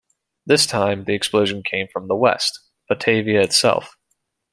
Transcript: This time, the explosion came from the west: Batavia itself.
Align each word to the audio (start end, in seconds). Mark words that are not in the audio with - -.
This 0.47 0.65
time, 0.65 1.03
the 1.03 1.13
explosion 1.13 1.61
came 1.61 1.87
from 1.87 2.07
the 2.07 2.15
west: 2.15 2.59
Batavia 2.89 3.39
itself. 3.41 3.97